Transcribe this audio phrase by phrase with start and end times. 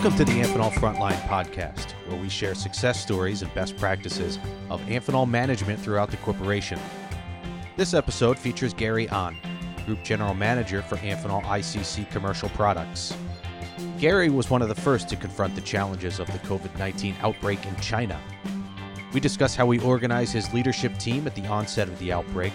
[0.00, 4.38] Welcome to the Amphenol Frontline podcast, where we share success stories and best practices
[4.70, 6.78] of Amphenol management throughout the corporation.
[7.76, 9.36] This episode features Gary Ahn,
[9.86, 13.12] Group General Manager for Amphenol ICC Commercial Products.
[13.98, 17.66] Gary was one of the first to confront the challenges of the COVID 19 outbreak
[17.66, 18.20] in China.
[19.12, 22.52] We discuss how he organized his leadership team at the onset of the outbreak,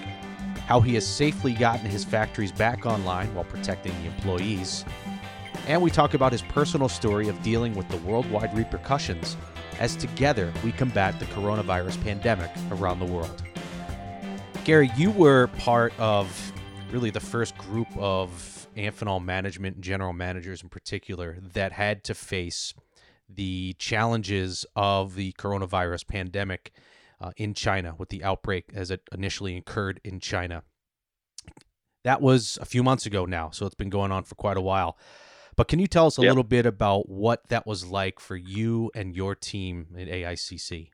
[0.65, 4.85] how he has safely gotten his factories back online while protecting the employees,
[5.67, 9.37] and we talk about his personal story of dealing with the worldwide repercussions
[9.79, 13.43] as together we combat the coronavirus pandemic around the world.
[14.65, 16.53] Gary, you were part of
[16.91, 22.13] really the first group of Amphenol management and general managers in particular that had to
[22.13, 22.73] face
[23.29, 26.71] the challenges of the coronavirus pandemic
[27.21, 30.63] uh, in China with the outbreak as it initially occurred in China.
[32.03, 34.61] That was a few months ago now, so it's been going on for quite a
[34.61, 34.97] while.
[35.55, 36.29] But can you tell us a yep.
[36.29, 40.89] little bit about what that was like for you and your team at AICC?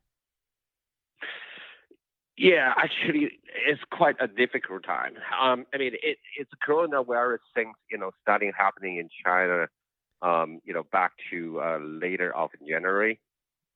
[2.39, 3.31] Yeah, actually,
[3.67, 5.13] it's quite a difficult time.
[5.39, 9.67] Um, I mean, it, it's coronavirus things, you know, starting happening in China,
[10.21, 13.19] um, you know, back to uh, later of January,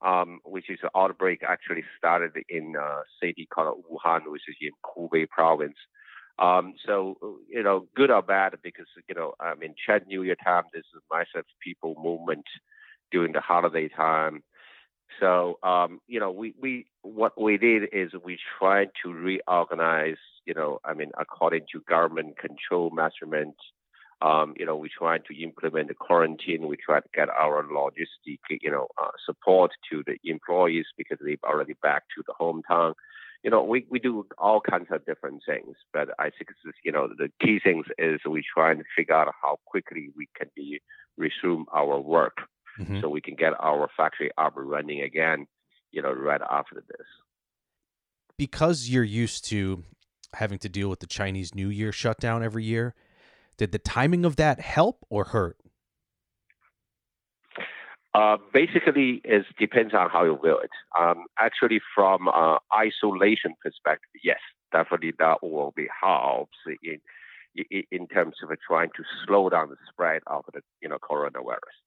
[0.01, 4.71] um, which is the outbreak actually started in a city called Wuhan, which is in
[4.85, 5.77] Hubei province.
[6.39, 7.17] Um, so
[7.47, 10.83] you know, good or bad, because you know, I mean, Chinese New Year time, this
[10.95, 12.45] is massive people movement
[13.11, 14.43] during the holiday time.
[15.19, 20.17] So um, you know, we we what we did is we tried to reorganize.
[20.45, 23.59] You know, I mean, according to government control measurements.
[24.21, 26.67] Um, you know, we tried to implement the quarantine.
[26.67, 31.43] We tried to get our logistic, you know, uh, support to the employees because they've
[31.43, 32.93] already back to the hometown
[33.43, 36.49] you know, we, we do all kinds of different things, but I think
[36.83, 40.49] you know the key things is we try and figure out how quickly we can
[40.55, 40.79] be
[41.17, 42.37] resume our work,
[42.79, 43.01] mm-hmm.
[43.01, 45.45] so we can get our factory up and running again,
[45.91, 47.07] you know, right after this.
[48.37, 49.83] Because you're used to
[50.33, 52.95] having to deal with the Chinese New Year shutdown every year,
[53.57, 55.57] did the timing of that help or hurt?
[58.13, 60.69] Uh, basically, it depends on how you view it.
[60.99, 64.39] Um, actually, from uh, isolation perspective, yes,
[64.71, 66.99] definitely that will be helps in
[67.91, 71.77] in terms of trying to slow down the spread of the you know coronavirus.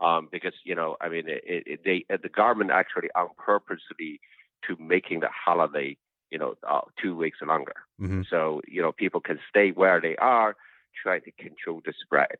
[0.00, 4.20] Um, because you know, I mean, it, it, they the government actually on purposely
[4.66, 5.96] to making the holiday
[6.30, 8.22] you know uh, two weeks longer, mm-hmm.
[8.28, 10.56] so you know people can stay where they are,
[11.00, 12.36] trying to control the spread.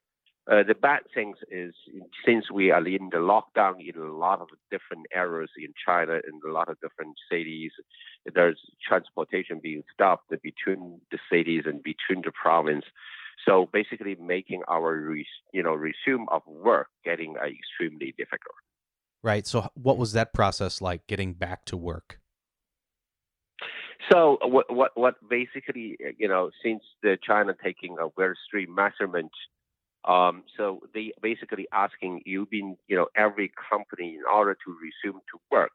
[0.50, 1.74] Uh, the bad things is
[2.26, 6.40] since we are in the lockdown in a lot of different areas in China in
[6.48, 7.70] a lot of different cities,
[8.34, 12.84] there's transportation being stopped between the cities and between the province.
[13.46, 15.14] So basically, making our
[15.52, 18.56] you know resume of work getting uh, extremely difficult.
[19.22, 19.46] Right.
[19.46, 22.18] So, what was that process like getting back to work?
[24.10, 29.30] So what what what basically you know since the China taking a very strict measurement
[30.04, 35.20] um, so they basically asking you been, you know, every company in order to resume
[35.32, 35.72] to work,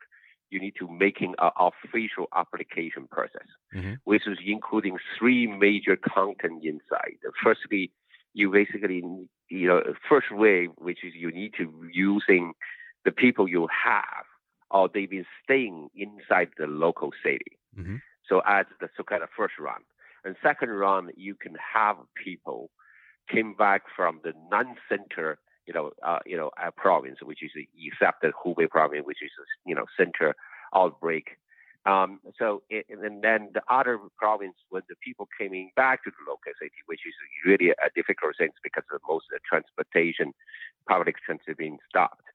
[0.49, 3.93] you need to making an official application process, mm-hmm.
[4.03, 7.17] which is including three major content inside.
[7.43, 7.91] Firstly,
[8.33, 9.03] you basically,
[9.49, 12.53] you know, first way, which is you need to using
[13.05, 14.25] the people you have
[14.71, 17.57] or they've been staying inside the local city.
[17.77, 17.97] Mm-hmm.
[18.27, 19.81] So as the so kind of first run.
[20.23, 22.71] And second run, you can have people
[23.29, 28.21] came back from the non-center, you know, uh, you know, uh, province, which is except
[28.21, 29.31] the Hubei province, which is
[29.65, 30.35] you know center
[30.73, 31.37] outbreak.
[31.85, 36.29] Um, so it, and then the other province, when the people coming back to the
[36.29, 37.13] local city, which is
[37.45, 40.33] really a difficult thing because of most of the transportation,
[40.89, 42.25] public transit being stopped.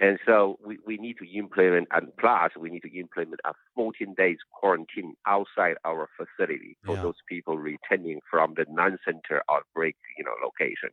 [0.00, 4.14] And so we, we need to implement, and plus we need to implement a 14
[4.16, 7.02] days quarantine outside our facility for yeah.
[7.02, 10.90] those people returning from the non-center outbreak, you know, location.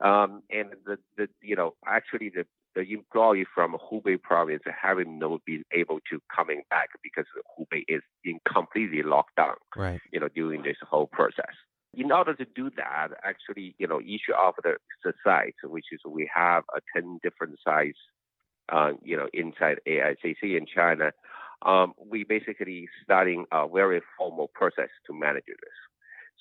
[0.00, 2.46] Um, and the, the, you know, actually the,
[2.76, 7.26] the employee from Hubei province having not been able to coming back because
[7.58, 10.00] Hubei is in completely locked down, right.
[10.12, 11.54] you know, during this whole process.
[11.94, 16.00] In order to do that, actually, you know, each of the, the sites, which is
[16.06, 17.98] we have a 10 different sites
[18.68, 21.12] uh, you know, inside AICC in China,
[21.62, 25.78] um, we basically starting a very formal process to manage this.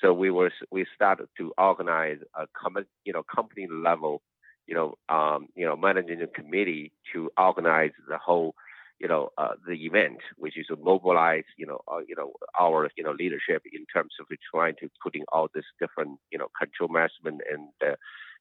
[0.02, 4.22] So we were we started to organize a com- you know company level
[4.68, 8.54] you know um, you know managing committee to organize the whole
[9.00, 12.90] you know uh, the event, which is to mobilize you know uh, you know our
[12.96, 16.90] you know leadership in terms of trying to putting all this different you know control
[16.90, 17.96] management and uh,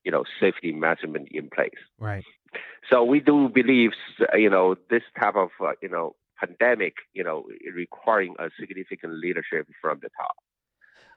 [0.05, 1.71] you know safety measurement in place.
[1.99, 2.25] Right.
[2.91, 3.91] So we do believe,
[4.35, 9.67] you know, this type of, uh, you know, pandemic, you know, requiring a significant leadership
[9.81, 10.37] from the top.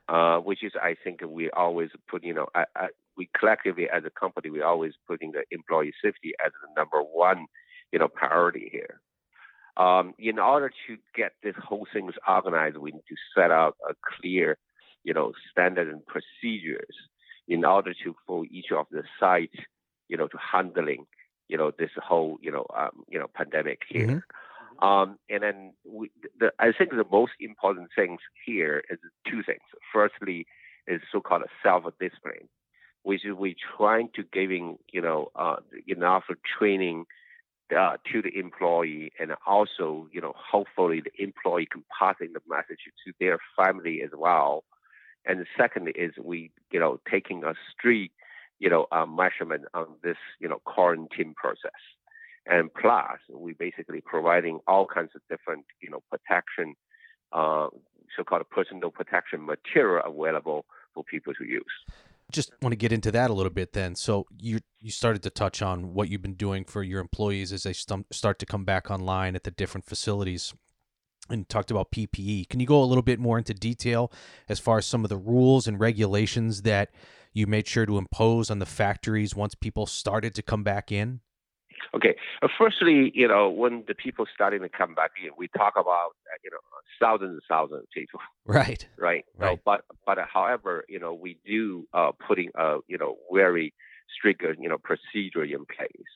[0.08, 4.06] Uh, which is, I think, we always put, you know, I, I, we collectively as
[4.06, 7.46] a company, we always putting the employee safety as the number one,
[7.92, 9.02] you know, priority here.
[9.78, 13.94] Um, in order to get this whole thing organized, we need to set out a
[14.18, 14.58] clear,
[15.04, 16.96] you know, standard and procedures
[17.48, 19.58] in order to for each of the sites,
[20.08, 21.06] you know, to handling,
[21.50, 24.08] you know, this whole, you know, um, you know, pandemic here.
[24.08, 24.88] Mm-hmm.
[24.88, 26.10] Um, and then we,
[26.40, 29.00] the, I think the most important things here is
[29.30, 29.60] two things.
[29.92, 30.46] Firstly,
[30.88, 32.48] is so-called self-discipline,
[33.04, 35.58] which is we trying to giving you know uh,
[35.88, 36.24] enough
[36.58, 37.06] training
[37.78, 42.42] uh, to the employee, and also, you know, hopefully the employee can pass in the
[42.48, 44.64] message to their family as well.
[45.26, 48.16] And the second is we, you know, taking a strict,
[48.60, 51.80] you know, uh, measurement on this, you know, quarantine process.
[52.46, 56.76] And plus, we're basically providing all kinds of different, you know, protection,
[57.32, 57.68] uh,
[58.16, 61.64] so-called personal protection material available for people to use
[62.32, 63.96] just want to get into that a little bit then.
[63.96, 67.64] So you you started to touch on what you've been doing for your employees as
[67.64, 70.54] they st- start to come back online at the different facilities
[71.30, 72.50] and talked about PPE.
[72.50, 74.12] Can you go a little bit more into detail
[74.48, 76.92] as far as some of the rules and regulations that
[77.34, 81.22] you made sure to impose on the factories once people started to come back in?
[81.96, 82.16] Okay.
[82.42, 86.12] Uh, firstly, you know, when the people starting to come back in, we talk about
[86.28, 86.58] uh, you know
[87.00, 88.20] thousands and thousands of people.
[88.46, 88.88] Right.
[88.98, 89.26] Right.
[89.38, 89.58] right.
[89.58, 93.74] So, but but however, you know, we do uh, putting a you know very
[94.18, 96.12] strict you know procedure in place.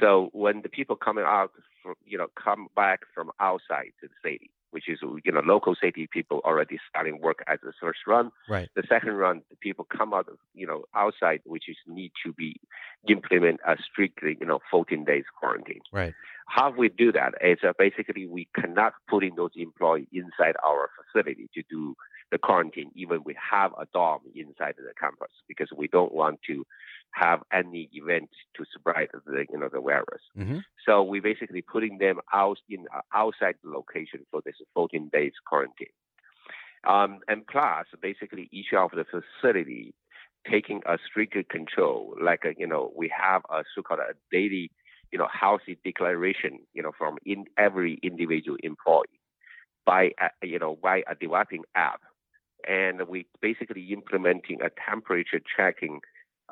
[0.00, 1.52] So when the people coming out,
[1.82, 5.76] from, you know, come back from outside to the city, which is you know local
[5.80, 8.32] city people already starting work as the first run.
[8.48, 8.68] Right.
[8.74, 12.32] The second run, the people come out of you know outside, which is need to
[12.32, 12.56] be
[13.08, 15.82] implement a strictly you know 14 days quarantine.
[15.92, 16.12] Right.
[16.46, 20.90] How we do that is uh, basically we cannot put in those employees inside our
[20.98, 21.94] facility to do
[22.30, 26.64] the quarantine, even we have a dorm inside the campus because we don't want to
[27.12, 30.22] have any event to spread the you know the virus.
[30.36, 30.58] Mm-hmm.
[30.86, 35.32] So we basically putting them out in uh, outside the location for this 14 days
[35.46, 35.88] quarantine.
[36.86, 39.94] Um, and plus, basically each of the facility
[40.50, 44.70] taking a stricter control, like a, uh, you know we have a so-called a daily
[45.12, 49.20] you know healthy declaration you know from in every individual employee
[49.86, 52.00] by uh, you know by a developing app
[52.66, 56.00] and we basically implementing a temperature checking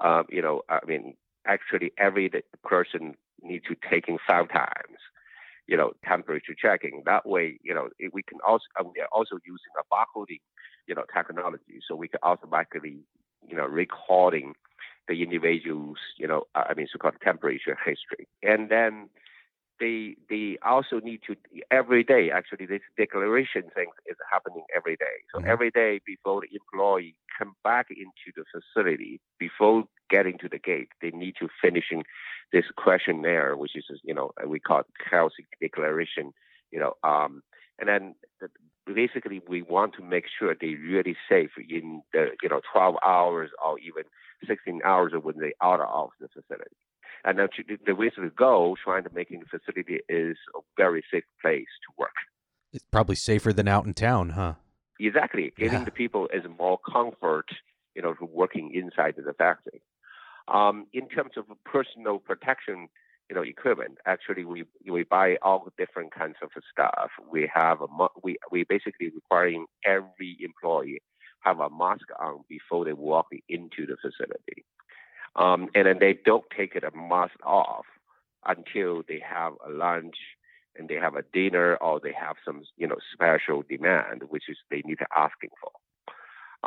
[0.00, 1.14] um, you know, I mean,
[1.46, 2.30] actually every
[2.64, 4.98] person needs to taking five times,
[5.66, 7.02] you know, temperature checking.
[7.06, 10.40] That way, you know, we can also we are also using a barcoding,
[10.86, 13.00] you know, technology, so we can automatically,
[13.48, 14.54] you know, recording
[15.08, 19.08] the individual's, you know, I mean, so-called temperature history, and then
[19.82, 21.34] they they also need to
[21.72, 22.30] every day.
[22.30, 25.16] Actually, this declaration thing is happening every day.
[25.32, 25.50] So mm-hmm.
[25.50, 30.90] every day before the employee come back into the facility, before getting to the gate,
[31.02, 32.04] they need to finishing
[32.52, 36.32] this questionnaire, which is you know we call it health declaration.
[36.70, 37.42] You know, um,
[37.80, 38.48] and then the,
[38.86, 43.50] basically we want to make sure they're really safe in the you know 12 hours
[43.64, 44.04] or even
[44.46, 46.76] 16 hours when they out of the facility.
[47.24, 47.48] And then
[47.86, 51.94] the way to go, trying to making the facility is a very safe place to
[51.96, 52.14] work.
[52.72, 54.54] It's probably safer than out in town, huh?
[54.98, 55.52] Exactly.
[55.56, 55.84] Giving yeah.
[55.84, 57.46] the people is more comfort,
[57.94, 59.82] you know, to working inside the factory.
[60.48, 62.88] Um, in terms of personal protection,
[63.28, 67.10] you know, equipment, actually we we buy all different kinds of stuff.
[67.30, 67.86] We have a
[68.22, 71.00] we we basically requiring every employee
[71.40, 74.64] have a mask on before they walk into the facility.
[75.34, 77.86] Um, and then they don't take it a month off
[78.46, 80.16] until they have a lunch
[80.76, 84.56] and they have a dinner or they have some you know special demand which is
[84.70, 85.70] they need to asking for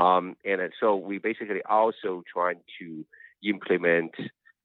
[0.02, 3.06] um, and so we basically also trying to
[3.44, 4.12] implement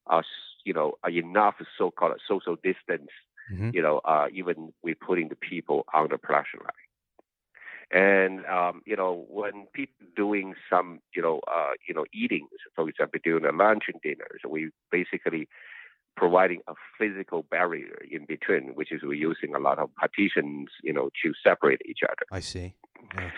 [0.08, 0.26] us
[0.64, 3.10] you know enough so-called social distance
[3.52, 3.70] mm-hmm.
[3.72, 6.89] you know uh, even we putting the people on the production line
[7.90, 12.88] and um, you know, when people doing some, you know, uh, you know, eating, for
[12.88, 15.48] example, doing a lunch and dinners, we basically
[16.16, 20.92] providing a physical barrier in between, which is we're using a lot of partitions, you
[20.92, 22.26] know, to separate each other.
[22.30, 22.74] I see.
[23.16, 23.30] Yeah.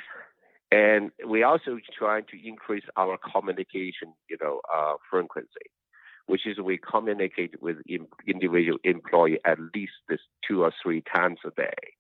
[0.71, 5.71] And we also trying to increase our communication, you know, uh, frequency,
[6.27, 7.77] which is we communicate with
[8.27, 11.95] individual employee at least this two or three times a day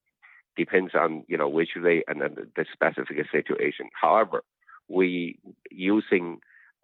[0.56, 3.88] depends on you know which way and then the specific situation.
[4.00, 4.42] However,
[4.88, 5.38] we
[5.70, 6.40] using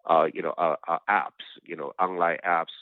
[0.09, 2.73] uh, you know, uh, uh, apps, you know, online apps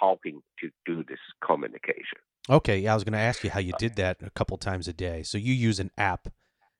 [0.00, 2.18] helping to do this communication.
[2.48, 4.88] Okay, yeah, I was going to ask you how you did that a couple times
[4.88, 5.22] a day.
[5.22, 6.28] So you use an app.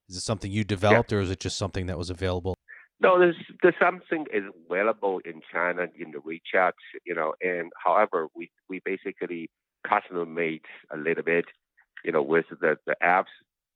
[0.09, 1.19] Is it something you developed, yeah.
[1.19, 2.55] or is it just something that was available?
[3.01, 6.73] No, there's, there's something is available in China in the WeChat,
[7.05, 9.51] you know, and however, we, we basically
[9.87, 11.47] custom made a little bit,
[12.05, 13.33] you know, with the, the apps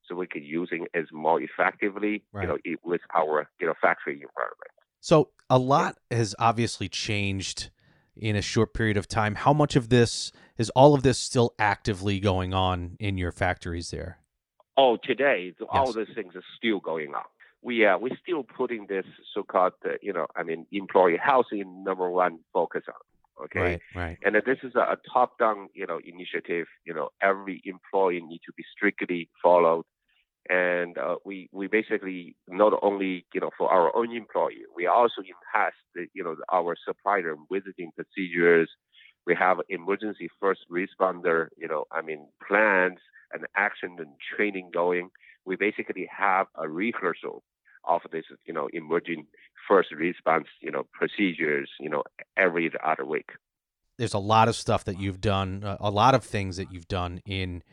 [0.08, 2.42] so we can using it more effectively, right.
[2.42, 4.72] you know, with our, you know, factory environment.
[5.00, 7.70] So a lot has obviously changed
[8.16, 9.36] in a short period of time.
[9.36, 13.90] How much of this is all of this still actively going on in your factories
[13.90, 14.18] there?
[14.76, 15.68] Oh, today yes.
[15.70, 17.24] all these things are still going on.
[17.62, 21.82] We are uh, we're still putting this so-called uh, you know I mean employee housing
[21.82, 23.44] number one focus on.
[23.44, 24.18] Okay, right, right.
[24.24, 26.66] And this is a, a top-down you know initiative.
[26.84, 29.84] You know every employee need to be strictly followed
[30.48, 35.20] and uh, we we basically not only you know for our own employee, we also
[35.20, 38.70] enhance the, you know our supplier visiting procedures.
[39.26, 42.98] We have emergency first responder you know I mean plans
[43.32, 45.10] and action and training going.
[45.44, 47.42] We basically have a rehearsal
[47.86, 49.26] of this you know emerging
[49.68, 52.04] first response you know procedures you know
[52.36, 53.30] every other week.
[53.98, 56.86] There's a lot of stuff that you've done, uh, a lot of things that you've
[56.86, 57.64] done in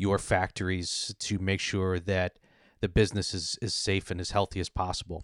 [0.00, 2.38] your factories to make sure that
[2.80, 5.22] the business is, is safe and as healthy as possible.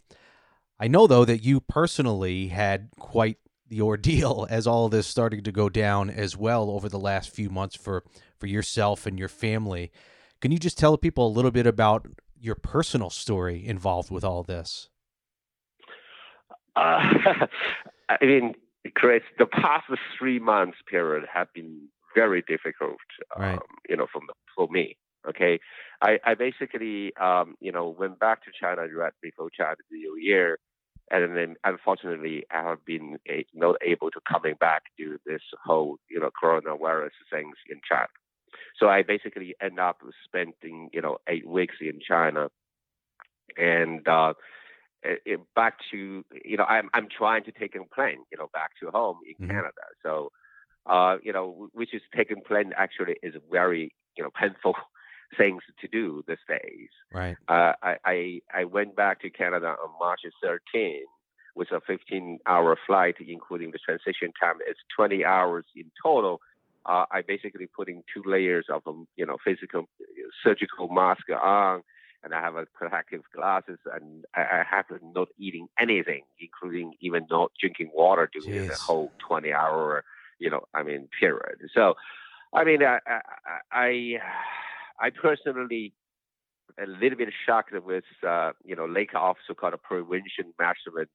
[0.79, 5.45] I know, though, that you personally had quite the ordeal as all of this started
[5.47, 8.05] to go down as well over the last few months for,
[8.39, 9.91] for yourself and your family.
[10.41, 12.07] Can you just tell people a little bit about
[12.39, 14.91] your personal story involved with all this?
[16.77, 17.47] Uh,
[18.11, 18.55] I mean,
[18.95, 19.87] Chris, the past
[20.19, 22.99] three months period have been very difficult,
[23.39, 23.55] right.
[23.55, 24.97] um, you know, from the, for me.
[25.29, 25.59] Okay,
[26.01, 30.59] I, I basically, um, you know, went back to China right before China New Year,
[31.11, 35.43] and then unfortunately, I have been a, not able to coming back due to this
[35.65, 38.07] whole, you know, coronavirus things in China.
[38.79, 42.49] So I basically end up spending, you know, eight weeks in China,
[43.57, 44.35] and uh,
[45.03, 48.71] it, back to, you know, I'm I'm trying to take a plane, you know, back
[48.81, 49.51] to home in mm-hmm.
[49.51, 49.83] Canada.
[50.05, 50.31] So
[50.87, 54.75] uh, you know, which is taking plane actually is very, you know, painful
[55.37, 56.89] things to do these days.
[57.13, 57.37] Right.
[57.49, 61.05] Uh, I, I, I went back to Canada on March 13
[61.55, 64.57] with a 15-hour flight, including the transition time.
[64.67, 66.41] It's 20 hours in total.
[66.85, 69.89] Uh, I basically putting two layers of, um, you know, physical
[70.45, 71.83] surgical mask on,
[72.23, 77.27] and I have a protective glasses, and I, I have not eating anything, including even
[77.31, 78.69] not drinking water during Jeez.
[78.69, 80.05] the whole 20-hour
[80.39, 81.59] you know, I mean, period.
[81.75, 81.95] So,
[82.53, 82.99] I mean, I,
[83.71, 84.19] I,
[85.01, 85.93] I personally
[86.79, 91.13] a little bit shocked with, uh, you know, lack of so-called prevention measurements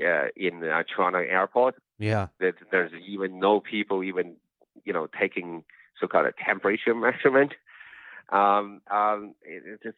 [0.00, 1.76] uh, in uh, Toronto airport.
[1.98, 2.28] Yeah.
[2.40, 4.36] That there's even no people even,
[4.84, 5.64] you know, taking
[6.00, 7.52] so-called temperature measurement.
[8.30, 9.96] Um, um, it, it's,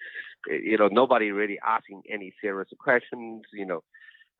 [0.48, 3.44] you know, nobody really asking any serious questions.
[3.52, 3.84] You know,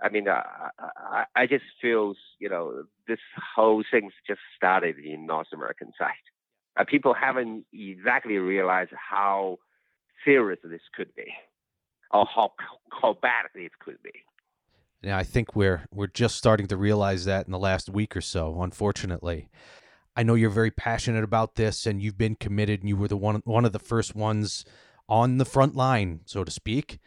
[0.02, 0.42] I mean, uh,
[0.78, 3.18] I, I just feel, you know, this
[3.54, 6.12] whole thing's just started in North American side.
[6.78, 9.58] Uh, people haven't exactly realized how
[10.24, 11.32] serious this could be,
[12.10, 12.52] or how
[13.00, 14.12] how bad it could be.
[15.02, 18.20] Yeah, I think we're we're just starting to realize that in the last week or
[18.20, 18.60] so.
[18.60, 19.48] Unfortunately,
[20.14, 23.16] I know you're very passionate about this, and you've been committed, and you were the
[23.16, 24.64] one one of the first ones
[25.08, 26.98] on the front line, so to speak,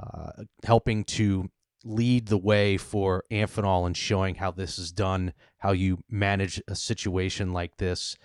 [0.00, 1.50] uh, helping to
[1.88, 6.74] lead the way for Amphenol in showing how this is done, how you manage a
[6.74, 8.16] situation like this.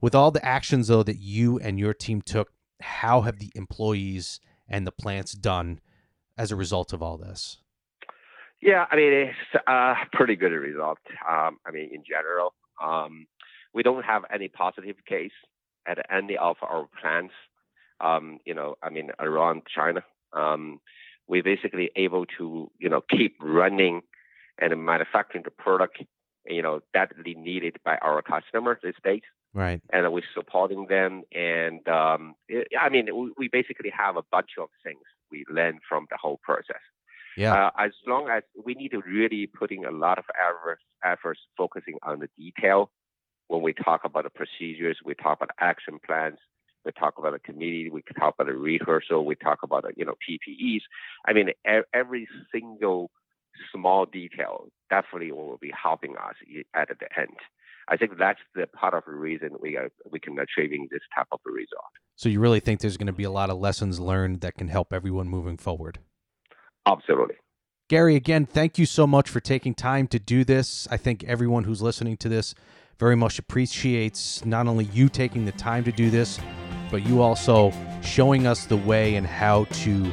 [0.00, 4.40] With all the actions, though, that you and your team took, how have the employees
[4.68, 5.80] and the plants done
[6.36, 7.58] as a result of all this?
[8.60, 10.98] Yeah, I mean, it's a pretty good result.
[11.28, 13.26] Um, I mean, in general, um,
[13.72, 15.32] we don't have any positive case
[15.86, 17.34] at any of our plants,
[18.00, 20.02] um, you know, I mean, around China.
[21.26, 24.02] We're basically able to, you know, keep running
[24.58, 26.02] and manufacturing the product,
[26.46, 29.22] you know, that needed by our customers these days.
[29.52, 29.80] Right.
[29.92, 31.22] And we're supporting them.
[31.32, 35.78] And um, it, I mean, we, we, basically have a bunch of things we learn
[35.88, 36.82] from the whole process.
[37.36, 37.54] Yeah.
[37.54, 41.98] Uh, as long as we need to really putting a lot of efforts, efforts focusing
[42.02, 42.90] on the detail
[43.48, 46.38] when we talk about the procedures, we talk about action plans,
[46.84, 47.90] we talk about a committee.
[47.90, 49.24] We talk about a rehearsal.
[49.24, 50.80] We talk about, you know, PPEs.
[51.26, 51.50] I mean,
[51.92, 53.10] every single
[53.72, 56.34] small detail definitely will be helping us
[56.74, 57.36] at the end.
[57.88, 61.26] I think that's the part of the reason we are we can achieving this type
[61.32, 61.84] of result.
[62.16, 64.68] So you really think there's going to be a lot of lessons learned that can
[64.68, 65.98] help everyone moving forward?
[66.86, 67.36] Absolutely.
[67.88, 70.88] Gary, again, thank you so much for taking time to do this.
[70.90, 72.54] I think everyone who's listening to this
[72.98, 76.38] very much appreciates not only you taking the time to do this,
[76.94, 77.72] but you also
[78.04, 80.12] showing us the way and how to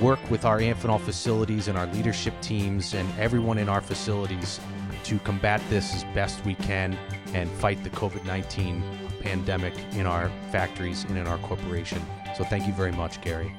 [0.00, 4.60] work with our Amphenol facilities and our leadership teams and everyone in our facilities
[5.02, 6.96] to combat this as best we can
[7.34, 8.80] and fight the COVID 19
[9.22, 12.00] pandemic in our factories and in our corporation.
[12.36, 13.52] So thank you very much, Gary.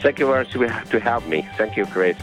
[0.00, 1.48] Thank you very much to have me.
[1.56, 2.16] Thank you, Chris.